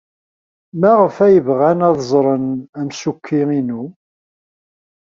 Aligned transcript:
Maɣef 0.79 1.15
ay 1.25 1.37
bɣan 1.47 1.79
ad 1.87 1.97
ẓren 2.09 2.45
amsukki-inu? 2.79 3.83